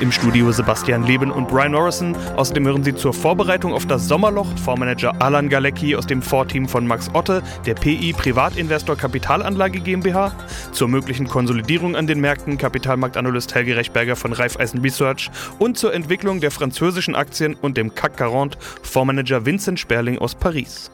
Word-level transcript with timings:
Im 0.00 0.10
Studio 0.10 0.50
Sebastian 0.50 1.04
Leben 1.04 1.30
und 1.30 1.48
Brian 1.48 1.72
Morrison. 1.72 2.16
Außerdem 2.36 2.66
hören 2.66 2.82
Sie 2.82 2.94
zur 2.94 3.14
Vorbereitung 3.14 3.72
auf 3.72 3.86
das 3.86 4.08
Sommerloch 4.08 4.46
Fondsmanager 4.58 5.14
Alan 5.20 5.48
Galecki 5.48 5.94
aus 5.94 6.06
dem 6.06 6.20
Vorteam 6.20 6.68
von 6.68 6.86
Max 6.86 7.10
Otte, 7.14 7.42
der 7.64 7.74
PI 7.74 8.12
Privatinvestor 8.12 8.96
Kapitalanlage 8.96 9.80
GmbH. 9.80 10.32
Zur 10.72 10.88
möglichen 10.88 11.28
Konsolidierung 11.28 11.94
an 11.96 12.06
den 12.06 12.20
Märkten 12.20 12.58
Kapitalmarktanalyst 12.58 13.54
Helge 13.54 13.76
Rechberger 13.76 14.16
von 14.16 14.32
Raiffeisen 14.32 14.80
Research 14.80 15.30
und 15.58 15.78
zur 15.78 15.94
Entwicklung 15.94 16.40
der 16.40 16.50
französischen 16.50 17.14
Aktien 17.14 17.54
und 17.54 17.76
dem 17.76 17.94
CAC 17.94 18.18
40 18.18 18.58
Fondsmanager 18.82 19.46
Vincent 19.46 19.78
Sperling 19.78 20.18
aus 20.18 20.34
Paris. 20.34 20.90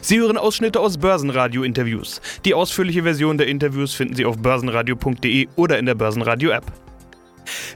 Sie 0.00 0.18
hören 0.18 0.38
Ausschnitte 0.38 0.80
aus 0.80 0.98
Börsenradio-Interviews. 0.98 2.20
Die 2.44 2.54
ausführliche 2.54 3.02
Version 3.02 3.38
der 3.38 3.48
Interviews 3.48 3.94
finden 3.94 4.14
Sie 4.14 4.24
auf 4.24 4.38
börsenradio.de 4.38 5.48
oder 5.56 5.78
in 5.78 5.86
der 5.86 5.94
Börsenradio-App. 5.94 6.89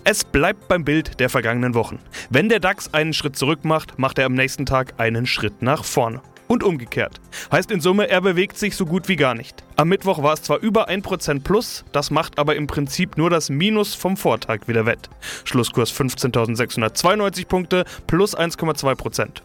Es 0.05 0.25
bleibt 0.25 0.69
beim 0.69 0.85
Bild 0.85 1.21
der 1.21 1.31
vergangenen 1.31 1.75
Wochen. 1.75 1.99
Wenn 2.31 2.49
der 2.49 2.61
DAX 2.61 2.93
einen 2.93 3.13
Schritt 3.13 3.37
zurück 3.37 3.65
macht, 3.65 3.99
macht 3.99 4.19
er 4.19 4.27
am 4.27 4.35
nächsten 4.35 4.67
Tag 4.67 4.95
einen 4.99 5.27
Schritt 5.27 5.63
nach 5.63 5.85
vorne. 5.85 6.21
Und 6.47 6.63
umgekehrt. 6.63 7.21
Heißt 7.51 7.71
in 7.71 7.81
Summe, 7.81 8.09
er 8.09 8.21
bewegt 8.21 8.59
sich 8.59 8.77
so 8.77 8.85
gut 8.85 9.09
wie 9.09 9.17
gar 9.17 9.35
nicht. 9.35 9.65
Am 9.77 9.89
Mittwoch 9.89 10.23
war 10.23 10.35
es 10.35 10.43
zwar 10.43 10.59
über 10.59 10.91
1% 10.91 11.43
plus, 11.43 11.85
das 11.93 12.11
macht 12.11 12.39
aber 12.39 12.55
im 12.55 12.67
Prinzip 12.67 13.17
nur 13.17 13.31
das 13.31 13.49
Minus 13.49 13.95
vom 13.95 14.17
Vortag 14.17 14.69
wieder 14.69 14.85
wett. 14.85 15.09
Schlusskurs 15.45 15.93
15.692 15.93 17.47
Punkte 17.47 17.85
plus 18.07 18.37
1,2%. 18.37 19.41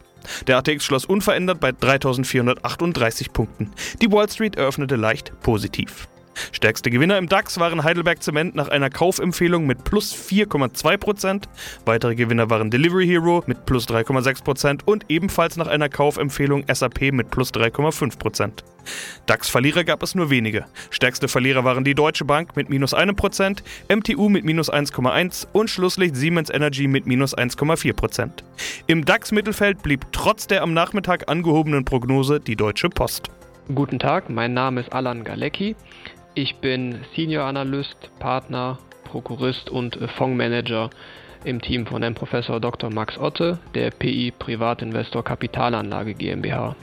Der 0.47 0.57
ATX 0.57 0.83
schloss 0.83 1.05
unverändert 1.05 1.59
bei 1.59 1.71
3438 1.71 3.31
Punkten. 3.31 3.71
Die 4.01 4.11
Wall 4.11 4.29
Street 4.29 4.57
eröffnete 4.57 4.97
leicht 4.97 5.31
positiv. 5.41 6.07
Stärkste 6.51 6.89
Gewinner 6.89 7.17
im 7.17 7.27
DAX 7.29 7.59
waren 7.59 7.83
Heidelberg 7.83 8.21
Zement 8.21 8.55
nach 8.55 8.69
einer 8.69 8.89
Kaufempfehlung 8.89 9.65
mit 9.65 9.83
plus 9.83 10.13
4,2%. 10.13 11.43
Weitere 11.85 12.15
Gewinner 12.15 12.49
waren 12.49 12.69
Delivery 12.69 13.07
Hero 13.07 13.43
mit 13.47 13.65
plus 13.65 13.87
3,6% 13.87 14.81
und 14.85 15.05
ebenfalls 15.09 15.57
nach 15.57 15.67
einer 15.67 15.89
Kaufempfehlung 15.89 16.65
SAP 16.71 17.11
mit 17.11 17.31
plus 17.31 17.51
3,5%. 17.51 18.63
DAX-Verlierer 19.25 19.83
gab 19.83 20.03
es 20.03 20.15
nur 20.15 20.29
wenige. 20.29 20.65
Stärkste 20.89 21.27
Verlierer 21.27 21.63
waren 21.63 21.83
die 21.83 21.95
Deutsche 21.95 22.25
Bank 22.25 22.55
mit 22.55 22.69
minus 22.69 22.95
1%, 22.95 23.61
MTU 23.89 24.29
mit 24.29 24.45
minus 24.45 24.71
1,1% 24.71 25.47
und 25.53 25.69
Schlusslicht 25.69 26.15
Siemens 26.15 26.49
Energy 26.49 26.87
mit 26.87 27.05
minus 27.05 27.37
1,4%. 27.37 28.29
Im 28.87 29.05
DAX-Mittelfeld 29.05 29.83
blieb 29.83 30.05
trotz 30.11 30.47
der 30.47 30.63
am 30.63 30.73
Nachmittag 30.73 31.29
angehobenen 31.29 31.85
Prognose 31.85 32.39
die 32.39 32.55
Deutsche 32.55 32.89
Post. 32.89 33.29
Guten 33.73 33.99
Tag, 33.99 34.29
mein 34.29 34.53
Name 34.53 34.81
ist 34.81 34.91
Alan 34.93 35.23
Galecki. 35.23 35.75
Ich 36.35 36.57
bin 36.57 36.99
Senior 37.15 37.45
Analyst, 37.45 38.11
Partner, 38.19 38.77
Prokurist 39.03 39.69
und 39.69 39.97
Fondsmanager 40.15 40.89
im 41.43 41.61
Team 41.61 41.87
von 41.87 42.01
Herrn 42.01 42.13
Professor 42.13 42.59
Dr. 42.59 42.91
Max 42.91 43.17
Otte, 43.17 43.59
der 43.73 43.91
PI 43.91 44.31
Privatinvestor 44.37 45.23
Kapitalanlage 45.23 46.13
GmbH. 46.13 46.75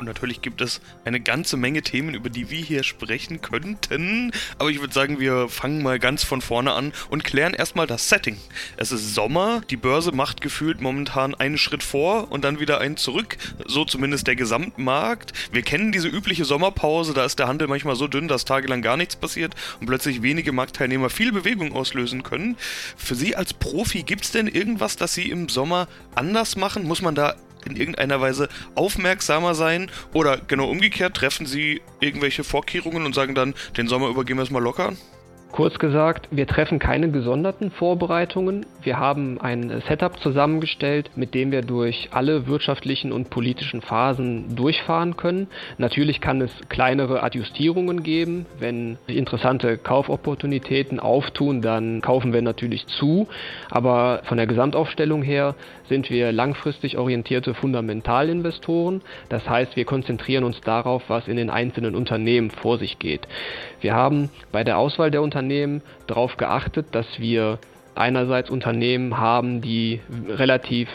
Und 0.00 0.06
natürlich 0.06 0.40
gibt 0.40 0.62
es 0.62 0.80
eine 1.04 1.20
ganze 1.20 1.58
Menge 1.58 1.82
Themen, 1.82 2.14
über 2.14 2.30
die 2.30 2.48
wir 2.48 2.62
hier 2.62 2.84
sprechen 2.84 3.42
könnten. 3.42 4.32
Aber 4.58 4.70
ich 4.70 4.80
würde 4.80 4.94
sagen, 4.94 5.20
wir 5.20 5.50
fangen 5.50 5.82
mal 5.82 5.98
ganz 5.98 6.24
von 6.24 6.40
vorne 6.40 6.72
an 6.72 6.94
und 7.10 7.22
klären 7.22 7.52
erstmal 7.52 7.86
das 7.86 8.08
Setting. 8.08 8.38
Es 8.78 8.92
ist 8.92 9.14
Sommer, 9.14 9.60
die 9.68 9.76
Börse 9.76 10.12
macht 10.12 10.40
gefühlt 10.40 10.80
momentan 10.80 11.34
einen 11.34 11.58
Schritt 11.58 11.82
vor 11.82 12.32
und 12.32 12.44
dann 12.44 12.60
wieder 12.60 12.80
einen 12.80 12.96
zurück. 12.96 13.36
So 13.66 13.84
zumindest 13.84 14.26
der 14.26 14.36
Gesamtmarkt. 14.36 15.34
Wir 15.52 15.60
kennen 15.60 15.92
diese 15.92 16.08
übliche 16.08 16.46
Sommerpause, 16.46 17.12
da 17.12 17.26
ist 17.26 17.38
der 17.38 17.48
Handel 17.48 17.68
manchmal 17.68 17.94
so 17.94 18.08
dünn, 18.08 18.26
dass 18.26 18.46
tagelang 18.46 18.80
gar 18.80 18.96
nichts 18.96 19.16
passiert 19.16 19.54
und 19.80 19.86
plötzlich 19.86 20.22
wenige 20.22 20.52
Marktteilnehmer 20.52 21.10
viel 21.10 21.30
Bewegung 21.30 21.74
auslösen 21.74 22.22
können. 22.22 22.56
Für 22.96 23.14
Sie 23.14 23.36
als 23.36 23.52
Profi, 23.52 24.02
gibt 24.02 24.24
es 24.24 24.30
denn 24.30 24.46
irgendwas, 24.46 24.96
das 24.96 25.12
Sie 25.12 25.28
im 25.28 25.50
Sommer 25.50 25.88
anders 26.14 26.56
machen? 26.56 26.84
Muss 26.84 27.02
man 27.02 27.14
da 27.14 27.36
in 27.64 27.76
irgendeiner 27.76 28.20
Weise 28.20 28.48
aufmerksamer 28.74 29.54
sein? 29.54 29.90
Oder 30.12 30.38
genau 30.38 30.68
umgekehrt, 30.68 31.16
treffen 31.16 31.46
Sie 31.46 31.80
irgendwelche 32.00 32.44
Vorkehrungen 32.44 33.04
und 33.06 33.14
sagen 33.14 33.34
dann, 33.34 33.54
den 33.76 33.88
Sommer 33.88 34.08
über 34.08 34.24
gehen 34.24 34.36
wir 34.36 34.42
es 34.42 34.50
mal 34.50 34.62
locker? 34.62 34.92
Kurz 35.52 35.80
gesagt, 35.80 36.28
wir 36.30 36.46
treffen 36.46 36.78
keine 36.78 37.10
gesonderten 37.10 37.72
Vorbereitungen. 37.72 38.66
Wir 38.82 39.00
haben 39.00 39.40
ein 39.40 39.82
Setup 39.88 40.20
zusammengestellt, 40.20 41.10
mit 41.16 41.34
dem 41.34 41.50
wir 41.50 41.62
durch 41.62 42.08
alle 42.12 42.46
wirtschaftlichen 42.46 43.10
und 43.10 43.30
politischen 43.30 43.82
Phasen 43.82 44.54
durchfahren 44.54 45.16
können. 45.16 45.48
Natürlich 45.76 46.20
kann 46.20 46.40
es 46.40 46.52
kleinere 46.68 47.24
Adjustierungen 47.24 48.04
geben. 48.04 48.46
Wenn 48.60 48.96
interessante 49.08 49.76
Kaufopportunitäten 49.76 51.00
auftun, 51.00 51.62
dann 51.62 52.00
kaufen 52.00 52.32
wir 52.32 52.42
natürlich 52.42 52.86
zu. 52.86 53.26
Aber 53.70 54.22
von 54.26 54.36
der 54.36 54.46
Gesamtaufstellung 54.46 55.22
her 55.22 55.56
sind 55.88 56.10
wir 56.10 56.30
langfristig 56.30 56.96
orientierte 56.96 57.54
Fundamentalinvestoren. 57.54 59.02
Das 59.28 59.48
heißt, 59.48 59.74
wir 59.74 59.84
konzentrieren 59.84 60.44
uns 60.44 60.60
darauf, 60.60 61.02
was 61.08 61.26
in 61.26 61.36
den 61.36 61.50
einzelnen 61.50 61.96
Unternehmen 61.96 62.50
vor 62.50 62.78
sich 62.78 63.00
geht. 63.00 63.26
Wir 63.80 63.94
haben 63.94 64.30
bei 64.52 64.62
der 64.62 64.78
Auswahl 64.78 65.10
der 65.10 65.22
Unternehmen 65.22 65.39
Unternehmen 65.40 65.80
darauf 66.06 66.36
geachtet, 66.36 66.88
dass 66.92 67.06
wir 67.18 67.58
einerseits 67.94 68.50
Unternehmen 68.50 69.16
haben, 69.16 69.62
die 69.62 70.00
relativ 70.28 70.88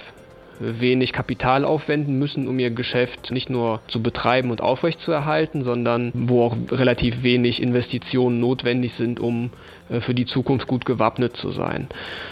wenig 0.60 1.14
Kapital 1.14 1.66
aufwenden 1.66 2.18
müssen, 2.18 2.48
um 2.48 2.60
ihr 2.60 2.72
Geschäft 2.72 3.32
nicht 3.32 3.50
nur 3.50 3.82
zu 3.88 4.02
betreiben 4.02 4.52
und 4.52 4.62
aufrechtzuerhalten, 4.62 5.64
sondern 5.64 6.12
wo 6.14 6.44
auch 6.44 6.56
relativ 6.72 7.24
wenig 7.24 7.62
Investitionen 7.62 8.40
notwendig 8.40 8.94
sind, 8.98 9.20
um 9.20 9.52
äh, 9.90 10.02
für 10.02 10.14
die 10.14 10.26
Zukunft 10.26 10.68
gut 10.68 10.86
gewappnet 10.86 11.36
zu 11.38 11.52
sein. 11.52 11.88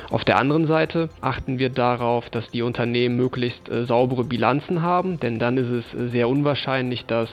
Auf 0.09 0.23
der 0.23 0.37
anderen 0.37 0.67
Seite 0.67 1.09
achten 1.21 1.59
wir 1.59 1.69
darauf, 1.69 2.29
dass 2.29 2.49
die 2.51 2.61
Unternehmen 2.61 3.15
möglichst 3.15 3.69
äh, 3.69 3.85
saubere 3.85 4.23
Bilanzen 4.23 4.81
haben, 4.81 5.19
denn 5.19 5.39
dann 5.39 5.57
ist 5.57 5.69
es 5.69 5.93
äh, 5.93 6.09
sehr 6.09 6.29
unwahrscheinlich, 6.29 7.05
dass 7.05 7.29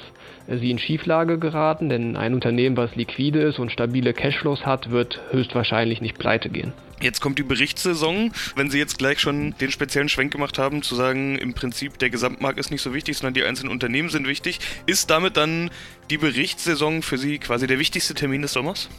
sie 0.49 0.71
in 0.71 0.79
Schieflage 0.79 1.39
geraten, 1.39 1.89
denn 1.89 2.17
ein 2.17 2.35
Unternehmen, 2.35 2.77
was 2.77 2.97
liquide 2.97 3.41
ist 3.41 3.59
und 3.61 3.71
stabile 3.71 4.13
Cashflows 4.13 4.67
hat, 4.67 4.91
wird 4.91 5.21
höchstwahrscheinlich 5.31 6.01
nicht 6.01 6.19
pleite 6.19 6.49
gehen. 6.49 6.73
Jetzt 7.03 7.21
kommt 7.21 7.39
die 7.39 7.43
Berichtssaison. 7.43 8.31
Wenn 8.57 8.71
Sie 8.71 8.79
jetzt 8.79 8.99
gleich 8.99 9.21
schon 9.21 9.55
den 9.59 9.71
speziellen 9.71 10.11
Schwenk 10.11 10.33
gemacht 10.33 10.59
haben, 10.59 10.83
zu 10.83 10.95
sagen, 10.95 11.37
im 11.39 11.55
Prinzip 11.55 11.99
der 11.99 12.11
Gesamtmarkt 12.11 12.59
ist 12.59 12.71
nicht 12.71 12.83
so 12.83 12.93
wichtig, 12.93 13.17
sondern 13.17 13.33
die 13.33 13.43
einzelnen 13.43 13.73
Unternehmen 13.73 14.11
sind 14.11 14.27
wichtig, 14.27 14.61
ist 14.85 15.09
damit 15.09 15.39
dann 15.39 15.71
die 16.11 16.19
Berichtssaison 16.19 17.01
für 17.03 17.17
Sie 17.17 17.39
quasi 17.39 17.67
der 17.67 17.79
wichtigste 17.79 18.15
Termin 18.15 18.43
des 18.43 18.53
Sommers? 18.53 18.91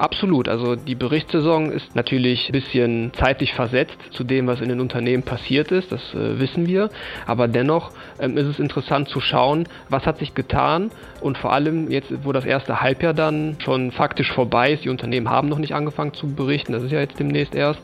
Absolut. 0.00 0.48
Also 0.48 0.76
die 0.76 0.94
Berichtssaison 0.94 1.70
ist 1.70 1.94
natürlich 1.94 2.48
ein 2.48 2.52
bisschen 2.52 3.12
zeitlich 3.12 3.52
versetzt 3.52 3.98
zu 4.12 4.24
dem, 4.24 4.46
was 4.46 4.62
in 4.62 4.70
den 4.70 4.80
Unternehmen 4.80 5.24
passiert 5.24 5.70
ist. 5.72 5.92
Das 5.92 6.00
äh, 6.14 6.40
wissen 6.40 6.66
wir. 6.66 6.88
Aber 7.26 7.48
dennoch 7.48 7.90
ähm, 8.18 8.38
ist 8.38 8.46
es 8.46 8.58
interessant 8.58 9.10
zu 9.10 9.20
schauen, 9.20 9.68
was 9.90 10.06
hat 10.06 10.18
sich 10.18 10.34
getan 10.34 10.90
und 11.20 11.36
vor 11.36 11.52
allem 11.52 11.90
jetzt, 11.90 12.10
wo 12.24 12.32
das 12.32 12.46
erste 12.46 12.80
Halbjahr 12.80 13.12
dann 13.12 13.56
schon 13.62 13.92
faktisch 13.92 14.32
vorbei 14.32 14.72
ist, 14.72 14.84
die 14.84 14.88
Unternehmen 14.88 15.28
haben 15.28 15.50
noch 15.50 15.58
nicht 15.58 15.74
angefangen 15.74 16.14
zu 16.14 16.34
berichten, 16.34 16.72
das 16.72 16.82
ist 16.82 16.92
ja 16.92 17.00
jetzt 17.00 17.20
demnächst 17.20 17.54
erst, 17.54 17.80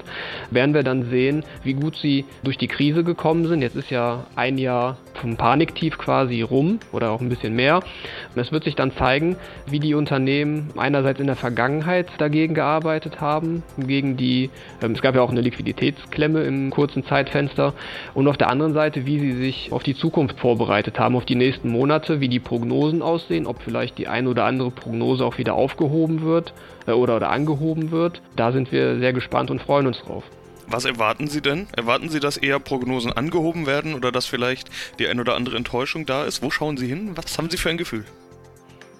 werden 0.51 0.73
wir 0.73 0.85
dann 0.85 1.11
sehen, 1.11 1.45
wie 1.65 1.75
gut 1.75 1.97
sie 1.97 2.25
durch 2.43 2.57
die 2.57 2.69
Krise 2.69 3.05
gekommen 3.05 3.47
sind. 3.47 3.61
Jetzt 3.61 3.77
ist 3.77 3.91
ja 3.91 4.25
ein 4.37 4.57
Jahr 4.57 4.97
vom 5.17 5.37
Paniktief 5.37 5.99
quasi 5.99 6.43
rum 6.43 6.79
oder 6.93 7.11
auch 7.11 7.21
ein 7.21 7.29
bisschen 7.29 7.55
mehr. 7.55 7.77
Und 7.77 8.41
es 8.41 8.53
wird 8.53 8.65
sich 8.65 8.75
dann 8.75 8.93
zeigen, 8.93 9.37
wie 9.67 9.81
die 9.81 9.95
Unternehmen 9.95 10.71
einerseits 10.77 11.21
in 11.21 11.27
der 11.27 11.37
Vergangenheit 11.37 12.09
dagegen 12.19 12.55
gearbeitet 12.55 13.21
haben, 13.21 13.63
gegen 13.79 14.17
die, 14.17 14.51
ähm, 14.83 14.93
es 14.93 15.03
gab 15.03 15.15
ja 15.15 15.23
auch 15.23 15.31
eine 15.31 15.41
Liquiditätsklemme 15.41 16.43
im 16.43 16.71
kurzen 16.71 17.05
Zeitfenster 17.05 17.75
und 18.15 18.29
auf 18.29 18.37
der 18.37 18.49
anderen 18.49 18.75
Seite, 18.75 19.07
wie 19.07 19.19
sie 19.19 19.33
sich 19.33 19.73
auf 19.73 19.83
die 19.83 19.95
Zukunft 19.95 20.39
vorbereitet 20.39 20.99
haben, 20.99 21.17
auf 21.17 21.25
die 21.25 21.35
nächsten 21.35 21.69
Monate, 21.69 22.21
wie 22.21 22.29
die 22.29 22.41
Prognosen 22.41 23.03
aussehen, 23.03 23.47
ob 23.47 23.63
vielleicht 23.63 23.99
die 23.99 24.09
eine 24.09 24.29
oder 24.29 24.45
andere 24.45 24.71
Prognose 24.71 25.25
auch 25.25 25.39
wieder 25.39 25.55
aufgehoben 25.55 26.23
wird 26.23 26.53
äh, 26.87 26.93
oder, 26.93 27.17
oder 27.17 27.31
angehoben 27.31 27.91
wird. 27.91 28.23
Da 28.37 28.53
sind 28.53 28.73
wir 28.73 28.99
sehr 28.99 29.13
gespannt 29.13 29.51
und 29.51 29.61
freuen 29.61 29.87
uns 29.87 30.01
drauf. 30.03 30.25
Was 30.69 30.85
erwarten 30.85 31.29
Sie 31.29 31.41
denn? 31.41 31.69
Erwarten 31.77 32.09
Sie, 32.09 32.19
dass 32.19 32.37
eher 32.37 32.59
Prognosen 32.59 33.13
angehoben 33.13 33.67
werden 33.67 33.95
oder 33.95 34.11
dass 34.11 34.27
vielleicht 34.27 34.69
die 34.99 35.07
ein 35.07 35.21
oder 35.21 35.37
andere 35.37 35.57
Enttäuschung 35.57 36.07
da 36.07 36.25
ist? 36.25 36.43
Wo 36.43 36.51
schauen 36.51 36.77
Sie 36.77 36.89
hin? 36.89 37.13
Was 37.15 37.39
haben 37.39 37.51
Sie 37.51 37.57
für 37.57 37.71
ein 37.71 37.79
Gefühl? 37.79 38.05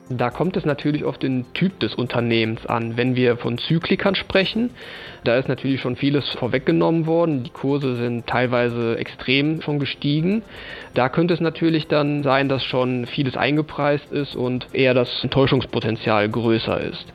Da 0.09 0.31
kommt 0.31 0.57
es 0.57 0.65
natürlich 0.65 1.03
auf 1.03 1.19
den 1.19 1.53
Typ 1.53 1.81
des 1.81 1.97
Unternehmens 1.97 2.65
an. 2.65 2.97
Wenn 2.97 3.17
wir 3.17 3.39
von 3.39 3.59
Zyklikern 3.59 4.15
sprechen, 4.15 4.71
da 5.25 5.37
ist 5.37 5.49
natürlich 5.49 5.81
schon 5.81 5.97
vieles 5.97 6.29
vorweggenommen 6.39 7.07
worden. 7.07 7.43
Die 7.43 7.51
Kurse 7.51 7.97
sind 7.97 8.29
teilweise 8.29 8.97
extrem 8.99 9.63
schon 9.63 9.81
gestiegen. 9.81 10.43
Da 10.95 11.09
könnte 11.09 11.35
es 11.35 11.41
natürlich 11.41 11.89
dann 11.89 12.23
sein, 12.23 12.49
dass 12.49 12.63
schon 12.63 13.07
vieles 13.07 13.37
eingepreist 13.37 14.13
ist 14.13 14.37
und 14.37 14.69
eher 14.73 14.95
das 14.95 15.09
Enttäuschungspotenzial 15.25 16.29
größer 16.29 16.81
ist. 16.81 17.07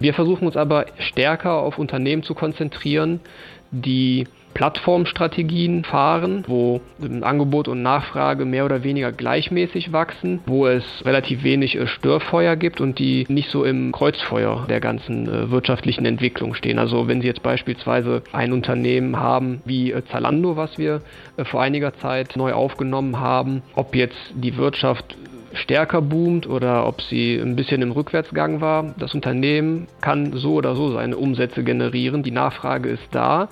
Wir 0.00 0.12
versuchen 0.12 0.46
uns 0.46 0.56
aber 0.56 0.86
stärker 0.98 1.52
auf 1.52 1.78
Unternehmen 1.78 2.24
zu 2.24 2.34
konzentrieren, 2.34 3.20
die 3.70 4.26
Plattformstrategien 4.54 5.84
fahren, 5.84 6.44
wo 6.46 6.80
Angebot 7.22 7.68
und 7.68 7.82
Nachfrage 7.82 8.44
mehr 8.44 8.64
oder 8.64 8.82
weniger 8.82 9.12
gleichmäßig 9.12 9.92
wachsen, 9.92 10.40
wo 10.46 10.66
es 10.66 10.84
relativ 11.04 11.44
wenig 11.44 11.76
äh, 11.76 11.86
Störfeuer 11.86 12.56
gibt 12.56 12.80
und 12.80 12.98
die 12.98 13.26
nicht 13.28 13.50
so 13.50 13.64
im 13.64 13.92
Kreuzfeuer 13.92 14.66
der 14.68 14.80
ganzen 14.80 15.28
äh, 15.28 15.50
wirtschaftlichen 15.50 16.04
Entwicklung 16.04 16.54
stehen. 16.54 16.78
Also 16.78 17.06
wenn 17.06 17.20
Sie 17.20 17.28
jetzt 17.28 17.42
beispielsweise 17.42 18.22
ein 18.32 18.52
Unternehmen 18.52 19.16
haben 19.16 19.62
wie 19.64 19.92
äh, 19.92 20.02
Zalando, 20.10 20.56
was 20.56 20.78
wir 20.78 21.00
vor 21.44 21.62
einiger 21.62 21.94
Zeit 21.94 22.36
neu 22.36 22.52
aufgenommen 22.52 23.20
haben, 23.20 23.62
ob 23.76 23.94
jetzt 23.94 24.18
die 24.34 24.56
Wirtschaft 24.56 25.16
stärker 25.52 26.00
boomt 26.02 26.46
oder 26.48 26.86
ob 26.86 27.02
sie 27.02 27.36
ein 27.36 27.56
bisschen 27.56 27.82
im 27.82 27.90
Rückwärtsgang 27.92 28.60
war. 28.60 28.94
Das 28.98 29.14
Unternehmen 29.14 29.88
kann 30.00 30.32
so 30.34 30.54
oder 30.54 30.74
so 30.76 30.92
seine 30.92 31.16
Umsätze 31.16 31.64
generieren. 31.64 32.22
Die 32.22 32.30
Nachfrage 32.30 32.88
ist 32.88 33.08
da. 33.12 33.48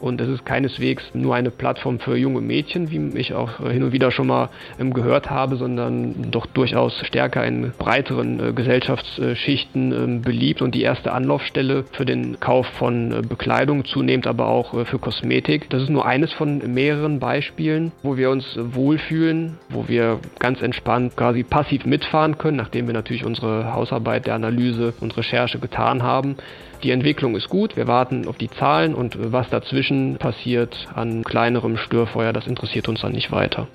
Und 0.00 0.20
es 0.20 0.28
ist 0.28 0.44
keineswegs 0.44 1.02
nur 1.14 1.34
eine 1.34 1.50
Plattform 1.50 1.98
für 1.98 2.16
junge 2.16 2.40
Mädchen, 2.40 2.90
wie 2.90 3.18
ich 3.18 3.34
auch 3.34 3.58
hin 3.58 3.82
und 3.82 3.92
wieder 3.92 4.10
schon 4.10 4.28
mal 4.28 4.48
ähm, 4.78 4.94
gehört 4.94 5.30
habe, 5.30 5.56
sondern 5.56 6.30
doch 6.30 6.46
durchaus 6.46 6.94
stärker 7.04 7.44
in 7.44 7.72
breiteren 7.78 8.40
äh, 8.40 8.52
Gesellschaftsschichten 8.52 9.92
ähm, 9.92 10.22
beliebt 10.22 10.62
und 10.62 10.74
die 10.74 10.82
erste 10.82 11.12
Anlaufstelle 11.12 11.84
für 11.92 12.04
den 12.04 12.38
Kauf 12.40 12.66
von 12.78 13.12
äh, 13.12 13.22
Bekleidung, 13.22 13.84
zunehmend 13.84 14.26
aber 14.26 14.48
auch 14.48 14.74
äh, 14.74 14.84
für 14.84 14.98
Kosmetik. 14.98 15.68
Das 15.70 15.82
ist 15.82 15.90
nur 15.90 16.06
eines 16.06 16.32
von 16.32 16.58
mehreren 16.72 17.18
Beispielen, 17.18 17.92
wo 18.02 18.16
wir 18.16 18.30
uns 18.30 18.58
wohlfühlen, 18.58 19.58
wo 19.68 19.88
wir 19.88 20.20
ganz 20.38 20.62
entspannt 20.62 21.16
quasi 21.16 21.42
passiv 21.42 21.86
mitfahren 21.86 22.38
können, 22.38 22.56
nachdem 22.56 22.86
wir 22.86 22.94
natürlich 22.94 23.24
unsere 23.24 23.72
Hausarbeit 23.72 24.26
der 24.26 24.34
Analyse 24.34 24.94
und 25.00 25.16
Recherche 25.16 25.58
getan 25.58 26.02
haben. 26.02 26.36
Die 26.84 26.92
Entwicklung 26.92 27.34
ist 27.34 27.48
gut, 27.48 27.76
wir 27.76 27.88
warten 27.88 28.28
auf 28.28 28.38
die 28.38 28.50
Zahlen 28.50 28.94
und 28.94 29.32
was 29.32 29.50
dazwischen 29.50 29.87
passiert 30.18 30.88
an 30.94 31.24
kleinerem 31.24 31.76
Störfeuer, 31.76 32.32
das 32.32 32.46
interessiert 32.46 32.88
uns 32.88 33.00
dann 33.00 33.12
nicht 33.12 33.32
weiter. 33.32 33.68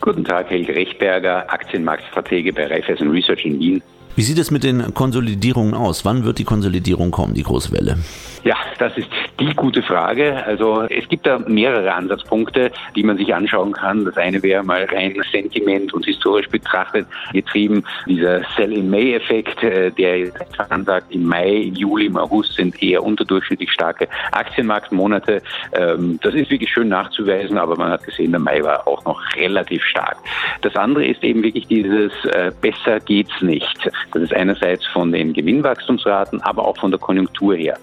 Guten 0.00 0.24
Tag, 0.24 0.48
Helge 0.48 0.74
Rechtberger, 0.74 1.52
Aktienmarktstratege 1.52 2.52
bei 2.52 2.66
Raiffeisen 2.66 3.10
Research 3.10 3.44
in 3.44 3.58
Wien. 3.60 3.82
Wie 4.16 4.22
sieht 4.22 4.38
es 4.38 4.50
mit 4.50 4.64
den 4.64 4.92
Konsolidierungen 4.92 5.74
aus? 5.74 6.04
Wann 6.04 6.24
wird 6.24 6.38
die 6.38 6.44
Konsolidierung 6.44 7.10
kommen, 7.10 7.34
die 7.34 7.42
große 7.42 7.72
Welle? 7.72 7.96
Ja, 8.42 8.56
das 8.78 8.96
ist 8.96 9.08
die 9.38 9.54
gute 9.54 9.82
Frage. 9.82 10.44
Also 10.46 10.82
es 10.82 11.06
gibt 11.08 11.26
da 11.26 11.38
mehrere 11.38 11.92
Ansatzpunkte, 11.92 12.70
die 12.96 13.02
man 13.02 13.18
sich 13.18 13.34
anschauen 13.34 13.72
kann. 13.72 14.04
Das 14.04 14.16
eine 14.16 14.42
wäre 14.42 14.62
mal 14.62 14.84
rein 14.84 15.14
Sentiment 15.30 15.92
und 15.92 16.06
historisch 16.06 16.48
betrachtet 16.48 17.06
getrieben. 17.32 17.84
Dieser 18.06 18.42
Sell-in-May-Effekt, 18.56 19.62
äh, 19.62 19.90
der 19.90 20.18
jetzt 20.20 20.60
ansagt, 20.70 21.12
im 21.14 21.24
Mai, 21.24 21.70
Juli, 21.74 22.06
im 22.06 22.16
August 22.16 22.54
sind 22.54 22.82
eher 22.82 23.02
unterdurchschnittlich 23.02 23.70
starke 23.70 24.08
Aktienmarktmonate. 24.32 25.42
Ähm, 25.72 26.18
das 26.22 26.34
ist 26.34 26.50
wirklich 26.50 26.70
schön 26.70 26.88
nachzuweisen, 26.88 27.58
aber 27.58 27.76
man 27.76 27.90
hat 27.90 28.04
gesehen, 28.04 28.30
der 28.30 28.40
Mai 28.40 28.62
war 28.62 28.86
auch 28.88 29.04
noch 29.04 29.20
relativ 29.36 29.84
stark. 29.84 30.16
Das 30.62 30.74
andere 30.76 31.04
ist 31.04 31.22
eben 31.22 31.42
wirklich 31.42 31.66
dieses 31.66 32.12
äh, 32.24 32.50
besser 32.60 33.00
geht's 33.00 33.42
nicht. 33.42 33.90
Das 34.12 34.22
ist 34.22 34.34
einerseits 34.34 34.86
von 34.86 35.12
den 35.12 35.32
Gewinnwachstumsraten, 35.32 36.40
aber 36.42 36.66
auch 36.66 36.76
von 36.78 36.90
der 36.90 37.00
Konjunktur 37.00 37.54
her. 37.54 37.78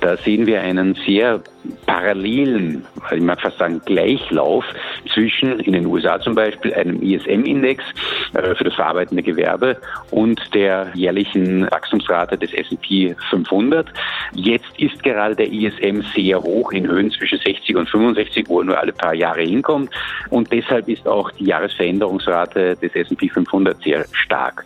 Da 0.00 0.16
sehen 0.16 0.46
wir 0.46 0.60
einen 0.60 0.94
sehr 1.06 1.42
parallelen, 1.86 2.86
ich 3.10 3.20
mag 3.20 3.40
fast 3.40 3.58
sagen 3.58 3.80
Gleichlauf 3.84 4.64
zwischen 5.12 5.60
in 5.60 5.72
den 5.72 5.86
USA 5.86 6.18
zum 6.20 6.34
Beispiel 6.34 6.72
einem 6.74 7.02
ISM-Index 7.02 7.84
äh, 8.34 8.54
für 8.54 8.64
das 8.64 8.74
verarbeitende 8.74 9.22
Gewerbe 9.22 9.76
und 10.10 10.40
der 10.54 10.88
jährlichen 10.94 11.70
Wachstumsrate 11.70 12.38
des 12.38 12.52
S&P 12.54 13.14
500. 13.30 13.88
Jetzt 14.34 14.78
ist 14.78 15.02
gerade 15.02 15.36
der 15.36 15.52
ISM 15.52 16.00
sehr 16.14 16.42
hoch 16.42 16.72
in 16.72 16.86
Höhen 16.86 17.10
zwischen 17.10 17.38
60 17.38 17.76
und 17.76 17.88
65, 17.88 18.48
wo 18.48 18.60
er 18.60 18.64
nur 18.64 18.78
alle 18.78 18.92
paar 18.92 19.14
Jahre 19.14 19.42
hinkommt 19.42 19.90
und 20.30 20.50
deshalb 20.52 20.88
ist 20.88 21.06
auch 21.06 21.30
die 21.32 21.44
Jahresveränderungsrate 21.44 22.76
des 22.76 22.94
S&P 22.94 23.28
500 23.28 23.82
sehr 23.82 24.04
stark. 24.12 24.64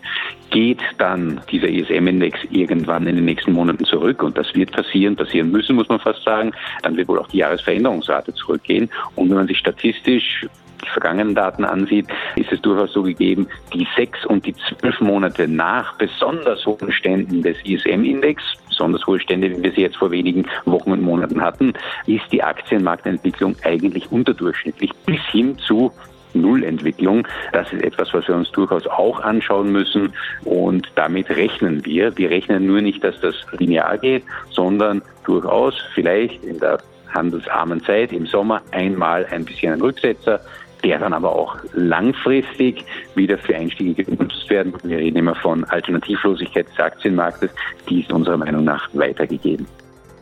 Geht 0.50 0.80
dann 0.98 1.40
dieser 1.50 1.68
ISM-Index 1.68 2.38
irgendwann 2.50 3.06
in 3.06 3.16
den 3.16 3.24
nächsten 3.24 3.52
Monaten 3.52 3.84
zurück 3.84 4.22
und 4.22 4.36
das 4.36 4.54
wird 4.54 4.72
passieren, 4.72 5.16
passieren 5.16 5.50
müssen, 5.50 5.76
muss 5.76 5.88
man 5.88 6.00
fast 6.00 6.22
sagen, 6.22 6.52
dann 6.82 6.96
wird 6.96 7.08
wohl 7.08 7.18
auch 7.18 7.28
die 7.28 7.38
Jahresveränderungsrate 7.38 8.34
zurückgehen. 8.34 8.90
Und 9.16 9.30
wenn 9.30 9.36
man 9.36 9.46
sich 9.46 9.58
statistisch 9.58 10.46
die 10.84 10.90
vergangenen 10.90 11.34
Daten 11.34 11.64
ansieht, 11.64 12.06
ist 12.36 12.52
es 12.52 12.60
durchaus 12.60 12.92
so 12.92 13.02
gegeben, 13.02 13.46
die 13.72 13.86
sechs 13.96 14.24
und 14.26 14.44
die 14.44 14.54
zwölf 14.54 15.00
Monate 15.00 15.48
nach 15.48 15.96
besonders 15.96 16.64
hohen 16.66 16.92
Ständen 16.92 17.42
des 17.42 17.56
ISM-Index, 17.64 18.42
besonders 18.68 19.06
hohe 19.06 19.20
Stände, 19.20 19.50
wie 19.50 19.62
wir 19.62 19.72
sie 19.72 19.82
jetzt 19.82 19.96
vor 19.96 20.10
wenigen 20.10 20.46
Wochen 20.66 20.92
und 20.92 21.02
Monaten 21.02 21.40
hatten, 21.40 21.72
ist 22.06 22.24
die 22.32 22.42
Aktienmarktentwicklung 22.42 23.56
eigentlich 23.64 24.10
unterdurchschnittlich 24.10 24.90
bis 25.06 25.20
hin 25.30 25.56
zu 25.58 25.92
Nullentwicklung. 26.34 27.26
Das 27.52 27.72
ist 27.72 27.82
etwas, 27.82 28.12
was 28.12 28.28
wir 28.28 28.34
uns 28.34 28.50
durchaus 28.52 28.86
auch 28.86 29.20
anschauen 29.20 29.72
müssen 29.72 30.12
und 30.44 30.90
damit 30.94 31.30
rechnen 31.30 31.84
wir. 31.84 32.16
Wir 32.16 32.30
rechnen 32.30 32.66
nur 32.66 32.80
nicht, 32.80 33.02
dass 33.02 33.18
das 33.20 33.34
linear 33.58 33.98
geht, 33.98 34.24
sondern 34.50 35.02
durchaus 35.24 35.74
vielleicht 35.94 36.44
in 36.44 36.60
der 36.60 36.78
handelsarmen 37.14 37.82
Zeit 37.84 38.12
im 38.12 38.26
Sommer 38.26 38.60
einmal 38.72 39.26
ein 39.30 39.44
bisschen 39.44 39.72
ein 39.72 39.80
Rücksetzer, 39.80 40.40
der 40.82 40.98
dann 40.98 41.14
aber 41.14 41.34
auch 41.34 41.56
langfristig 41.72 42.84
wieder 43.14 43.38
für 43.38 43.56
Einstiege 43.56 44.04
genutzt 44.04 44.50
werden. 44.50 44.74
Wir 44.82 44.98
reden 44.98 45.16
immer 45.16 45.34
von 45.34 45.64
Alternativlosigkeit 45.64 46.68
des 46.68 46.78
Aktienmarktes. 46.78 47.50
Die 47.88 48.00
ist 48.00 48.12
unserer 48.12 48.36
Meinung 48.36 48.64
nach 48.64 48.88
weitergegeben. 48.92 49.66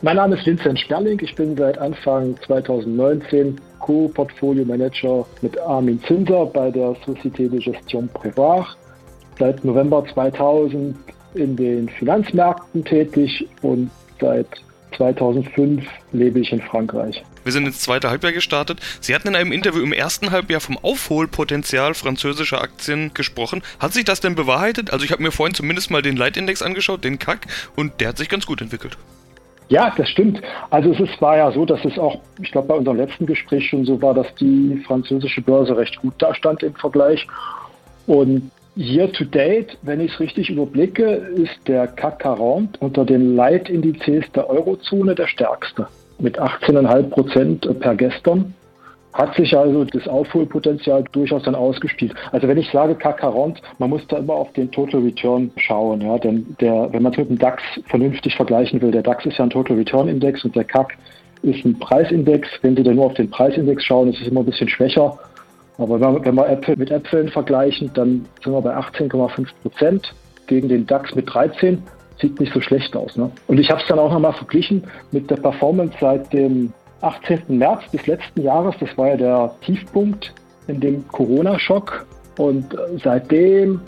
Mein 0.04 0.16
Name 0.16 0.36
ist 0.36 0.44
Vincent 0.44 0.80
Sperling. 0.80 1.16
Ich 1.22 1.32
bin 1.36 1.56
seit 1.56 1.78
Anfang 1.78 2.34
2019 2.44 3.60
Co-Portfolio 3.78 4.64
Manager 4.64 5.24
mit 5.42 5.56
Armin 5.60 6.02
Zinser 6.02 6.46
bei 6.46 6.72
der 6.72 6.96
Société 7.06 7.48
de 7.48 7.60
Gestion 7.60 8.10
Prévoir. 8.12 8.66
Seit 9.38 9.64
November 9.64 10.04
2000 10.12 10.96
in 11.34 11.54
den 11.54 11.88
Finanzmärkten 11.88 12.84
tätig 12.84 13.46
und 13.62 13.92
seit 14.20 14.48
2005 14.96 15.84
lebe 16.10 16.40
ich 16.40 16.50
in 16.50 16.60
Frankreich. 16.62 17.22
Wir 17.44 17.52
sind 17.52 17.66
ins 17.66 17.78
zweite 17.78 18.10
Halbjahr 18.10 18.32
gestartet. 18.32 18.80
Sie 19.00 19.14
hatten 19.14 19.28
in 19.28 19.36
einem 19.36 19.52
Interview 19.52 19.84
im 19.84 19.92
ersten 19.92 20.32
Halbjahr 20.32 20.60
vom 20.60 20.78
Aufholpotenzial 20.78 21.94
französischer 21.94 22.60
Aktien 22.60 23.14
gesprochen. 23.14 23.62
Hat 23.78 23.92
sich 23.92 24.04
das 24.04 24.20
denn 24.20 24.34
bewahrheitet? 24.34 24.92
Also 24.92 25.04
ich 25.04 25.12
habe 25.12 25.22
mir 25.22 25.30
vorhin 25.30 25.54
zumindest 25.54 25.92
mal 25.92 26.02
den 26.02 26.16
Leitindex 26.16 26.60
angeschaut, 26.60 27.04
den 27.04 27.20
CAC, 27.20 27.46
und 27.76 28.00
der 28.00 28.08
hat 28.08 28.18
sich 28.18 28.28
ganz 28.28 28.46
gut 28.46 28.60
entwickelt. 28.60 28.98
Ja, 29.72 29.90
das 29.96 30.10
stimmt. 30.10 30.42
Also 30.68 30.90
es 30.90 31.00
ist, 31.00 31.22
war 31.22 31.38
ja 31.38 31.50
so, 31.50 31.64
dass 31.64 31.82
es 31.86 31.98
auch, 31.98 32.20
ich 32.42 32.52
glaube, 32.52 32.68
bei 32.68 32.74
unserem 32.74 32.98
letzten 32.98 33.24
Gespräch 33.24 33.70
schon 33.70 33.86
so 33.86 34.02
war, 34.02 34.12
dass 34.12 34.26
die 34.34 34.76
französische 34.86 35.40
Börse 35.40 35.74
recht 35.74 35.96
gut 35.96 36.12
dastand 36.18 36.62
im 36.62 36.74
Vergleich. 36.74 37.26
Und 38.06 38.50
Year 38.76 39.10
to 39.10 39.24
date, 39.24 39.78
wenn 39.80 40.00
ich 40.00 40.12
es 40.12 40.20
richtig 40.20 40.50
überblicke, 40.50 41.02
ist 41.02 41.66
der 41.66 41.86
CAC 41.86 42.22
40 42.22 42.82
unter 42.82 43.06
den 43.06 43.34
Leitindizes 43.34 44.30
der 44.34 44.50
Eurozone 44.50 45.14
der 45.14 45.26
stärkste 45.26 45.86
mit 46.18 46.38
18,5 46.38 47.02
Prozent 47.08 47.80
per 47.80 47.94
gestern. 47.94 48.52
Hat 49.12 49.34
sich 49.34 49.56
also 49.56 49.84
das 49.84 50.08
Aufholpotenzial 50.08 51.04
durchaus 51.12 51.42
dann 51.42 51.54
ausgespielt. 51.54 52.14
Also 52.30 52.48
wenn 52.48 52.58
ich 52.58 52.70
sage 52.70 52.94
CAC 52.94 53.20
40, 53.20 53.62
man 53.78 53.90
muss 53.90 54.06
da 54.08 54.18
immer 54.18 54.34
auf 54.34 54.52
den 54.52 54.70
Total 54.70 55.00
Return 55.00 55.50
schauen, 55.56 56.00
ja, 56.00 56.18
denn 56.18 56.56
der, 56.60 56.88
wenn 56.92 57.02
man 57.02 57.12
es 57.12 57.18
mit 57.18 57.28
dem 57.28 57.38
DAX 57.38 57.62
vernünftig 57.86 58.34
vergleichen 58.36 58.80
will, 58.80 58.90
der 58.90 59.02
DAX 59.02 59.26
ist 59.26 59.38
ja 59.38 59.44
ein 59.44 59.50
Total 59.50 59.76
Return 59.76 60.08
Index 60.08 60.44
und 60.44 60.56
der 60.56 60.64
CAC 60.64 60.96
ist 61.42 61.64
ein 61.64 61.78
Preisindex. 61.78 62.48
Wenn 62.62 62.76
Sie 62.76 62.82
dann 62.82 62.96
nur 62.96 63.06
auf 63.06 63.14
den 63.14 63.30
Preisindex 63.30 63.84
schauen, 63.84 64.08
ist 64.08 64.20
es 64.20 64.28
immer 64.28 64.40
ein 64.40 64.46
bisschen 64.46 64.68
schwächer 64.68 65.18
aber 65.78 66.00
wenn 66.00 66.34
wir 66.34 66.48
Äpfel 66.48 66.76
mit 66.76 66.90
Äpfeln 66.90 67.28
vergleichen, 67.28 67.90
dann 67.94 68.26
sind 68.42 68.52
wir 68.52 68.60
bei 68.60 68.76
18,5 68.76 69.48
Prozent 69.62 70.14
gegen 70.46 70.68
den 70.68 70.86
DAX 70.86 71.14
mit 71.14 71.32
13. 71.32 71.82
Sieht 72.20 72.38
nicht 72.38 72.52
so 72.52 72.60
schlecht 72.60 72.94
aus. 72.94 73.16
Ne? 73.16 73.30
Und 73.48 73.58
ich 73.58 73.70
habe 73.70 73.80
es 73.80 73.88
dann 73.88 73.98
auch 73.98 74.12
nochmal 74.12 74.34
verglichen 74.34 74.84
mit 75.10 75.30
der 75.30 75.36
Performance 75.36 75.94
seit 76.00 76.32
dem 76.32 76.72
18. 77.02 77.42
März 77.48 77.90
des 77.92 78.06
letzten 78.06 78.42
Jahres. 78.42 78.74
Das 78.80 78.96
war 78.96 79.08
ja 79.08 79.16
der 79.16 79.54
Tiefpunkt 79.60 80.32
in 80.66 80.80
dem 80.80 81.06
Corona-Schock. 81.08 82.06
Und 82.38 82.76
seitdem 83.02 83.80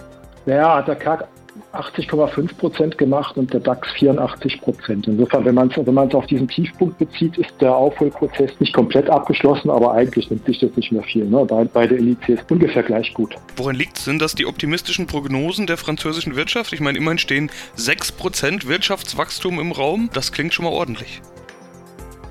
ja, 0.47 0.77
hat 0.77 0.89
der 0.89 0.97
CAC 0.97 1.27
80,5 1.73 2.57
Prozent 2.57 2.99
gemacht 2.99 3.37
und 3.37 3.53
der 3.53 3.61
DAX 3.61 3.91
84 3.93 4.61
Prozent. 4.61 5.07
Insofern, 5.07 5.45
wenn 5.45 5.55
man 5.55 5.69
es 5.69 5.77
wenn 5.77 5.99
auf 5.99 6.27
diesen 6.27 6.49
Tiefpunkt 6.49 6.99
bezieht, 6.99 7.37
ist 7.39 7.53
der 7.61 7.75
Aufholprozess 7.75 8.59
nicht 8.61 8.73
komplett 8.73 9.09
abgeschlossen, 9.11 9.71
aber 9.71 9.93
eigentlich 9.93 10.31
nimmt 10.31 10.47
sich 10.47 10.59
das 10.61 10.75
nicht 10.77 10.93
mehr 10.93 11.03
viel. 11.03 11.25
Ne? 11.25 11.47
Beide 11.73 11.97
Indizes 11.97 12.41
ungefähr 12.49 12.83
gleich 12.83 13.13
gut. 13.15 13.35
Woran 13.57 13.77
liegt 13.77 13.99
es? 13.99 14.05
Sind 14.05 14.21
das 14.21 14.35
die 14.35 14.47
optimistischen 14.47 15.07
Prognosen 15.07 15.67
der 15.67 15.77
französischen 15.77 16.37
Wirtschaft? 16.37 16.73
Ich 16.73 16.81
meine, 16.81 16.99
immerhin 16.99 17.19
stehen 17.19 17.51
6 17.77 18.13
Prozent 18.13 18.69
Wirtschaftswachstum 18.69 19.61
im 19.61 19.73
Raum. 19.73 20.11
Das 20.13 20.33
klingt 20.33 20.55
schon 20.55 20.65
mal 20.65 20.73
ordentlich. 20.73 21.23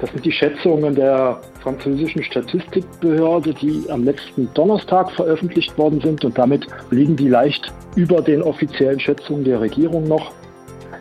Das 0.04 0.12
sind 0.12 0.26
die 0.26 0.34
Schätzungen 0.34 0.96
der 0.96 1.40
französischen 1.62 2.22
Statistikbehörde, 2.24 3.54
die 3.54 3.86
am 3.90 4.04
letzten 4.04 4.54
Donnerstag 4.54 5.10
veröffentlicht 5.12 5.78
worden 5.78 6.02
sind 6.02 6.26
und 6.26 6.38
damit 6.38 6.68
liegen 6.92 7.16
die 7.16 7.30
leicht 7.30 7.72
über 7.96 8.22
den 8.22 8.42
offiziellen 8.42 9.00
Schätzungen 9.00 9.46
der 9.46 9.62
Regierung 9.62 10.06
noch. 10.10 10.34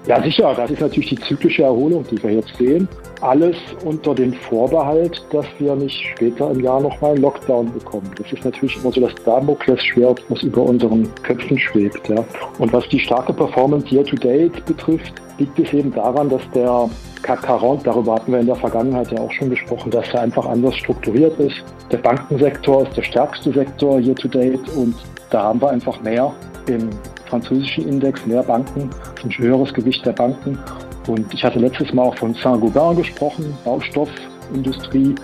Ja, 0.06 0.22
sicher, 0.22 0.54
das 0.56 0.70
ist 0.70 0.80
natürlich 0.80 1.08
die 1.08 1.18
zyklische 1.18 1.64
Erholung, 1.64 2.04
die 2.12 2.22
wir 2.22 2.30
jetzt 2.30 2.56
sehen. 2.56 2.88
Alles 3.20 3.56
unter 3.84 4.14
dem 4.14 4.32
Vorbehalt, 4.34 5.24
dass 5.32 5.46
wir 5.58 5.74
nicht 5.74 6.00
später 6.14 6.52
im 6.52 6.60
Jahr 6.60 6.80
nochmal 6.80 7.12
einen 7.12 7.22
Lockdown 7.22 7.72
bekommen. 7.72 8.08
Das 8.16 8.32
ist 8.32 8.44
natürlich 8.44 8.76
immer 8.76 8.92
so 8.92 9.00
das 9.00 9.14
Damoklesschwert, 9.24 10.22
was 10.28 10.44
über 10.44 10.62
unseren 10.62 11.08
Köpfen 11.24 11.58
schwebt. 11.58 12.08
Ja. 12.08 12.24
Und 12.58 12.72
was 12.72 12.88
die 12.88 13.00
starke 13.00 13.32
Performance 13.32 13.92
Year-to-Date 13.92 14.64
betrifft, 14.64 15.21
liegt 15.38 15.58
es 15.58 15.72
eben 15.72 15.92
daran, 15.92 16.28
dass 16.28 16.42
der 16.54 16.88
CAC 17.22 17.46
40, 17.46 17.84
darüber 17.84 18.16
hatten 18.16 18.32
wir 18.32 18.40
in 18.40 18.46
der 18.46 18.56
Vergangenheit 18.56 19.10
ja 19.12 19.18
auch 19.20 19.32
schon 19.32 19.50
gesprochen, 19.50 19.90
dass 19.90 20.08
er 20.12 20.22
einfach 20.22 20.46
anders 20.46 20.76
strukturiert 20.76 21.38
ist. 21.38 21.62
Der 21.90 21.98
Bankensektor 21.98 22.82
ist 22.82 22.96
der 22.96 23.02
stärkste 23.02 23.52
Sektor 23.52 24.00
year 24.00 24.14
to 24.14 24.28
date 24.28 24.68
und 24.76 24.94
da 25.30 25.44
haben 25.44 25.60
wir 25.60 25.70
einfach 25.70 26.00
mehr 26.02 26.32
im 26.66 26.90
französischen 27.26 27.88
Index, 27.88 28.26
mehr 28.26 28.42
Banken, 28.42 28.90
ein 29.24 29.30
höheres 29.30 29.72
Gewicht 29.72 30.04
der 30.04 30.12
Banken. 30.12 30.58
Und 31.06 31.32
ich 31.32 31.42
hatte 31.42 31.58
letztes 31.58 31.92
Mal 31.92 32.02
auch 32.02 32.16
von 32.16 32.34
Saint-Gobain 32.34 32.96
gesprochen, 32.96 33.56
Baustoffindustrie 33.64 35.14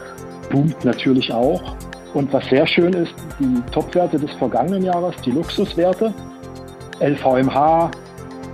boomt 0.51 0.85
natürlich 0.85 1.33
auch. 1.33 1.61
Und 2.15 2.33
was 2.33 2.45
sehr 2.47 2.67
schön 2.67 2.93
ist, 2.95 3.13
die 3.39 3.61
Topwerte 3.71 4.19
des 4.19 4.33
vergangenen 4.33 4.85
Jahres, 4.85 5.15
die 5.25 5.31
Luxuswerte, 5.31 6.13
LVMH, 7.01 7.91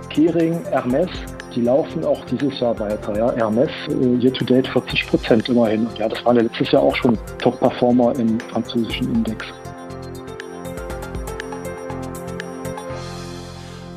Kering, 0.09 0.59
Hermes, 0.69 1.09
die 1.55 1.61
laufen 1.61 2.03
auch 2.03 2.23
dieses 2.25 2.59
Jahr 2.59 2.77
weiter. 2.79 3.17
Ja. 3.17 3.31
Hermes 3.33 3.69
äh, 3.87 4.17
year 4.17 4.33
to 4.33 4.43
date 4.45 4.67
40 4.67 5.07
Prozent 5.07 5.49
immerhin. 5.49 5.87
ja, 5.97 6.07
das 6.09 6.23
waren 6.25 6.35
ja 6.35 6.43
letztes 6.43 6.71
Jahr 6.71 6.83
auch 6.83 6.95
schon 6.95 7.17
Top-Performer 7.39 8.15
im 8.19 8.39
französischen 8.39 9.11
Index. 9.13 9.43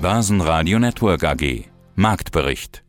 Börsenradio 0.00 0.78
Network 0.78 1.24
AG 1.24 1.64
Marktbericht 1.96 2.84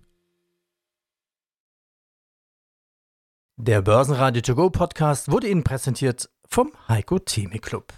Der 3.58 3.82
Börsenradio 3.82 4.44
To 4.44 4.54
Go 4.56 4.70
Podcast 4.70 5.32
wurde 5.32 5.48
Ihnen 5.50 5.64
präsentiert 5.64 6.30
vom 6.48 6.72
Heiko 6.88 7.18
Theme 7.20 7.58
Club. 7.60 7.92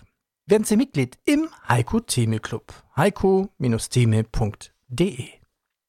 Werden 0.47 0.63
Sie 0.63 0.77
Mitglied 0.77 1.19
im 1.25 1.49
Heiko 1.67 1.99
Theme 1.99 2.39
Club. 2.39 2.73
heiko-theme.de 2.95 5.40